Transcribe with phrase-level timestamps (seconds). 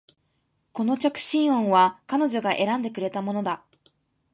[0.73, 3.63] この着信音は彼女が選んでくれたものだ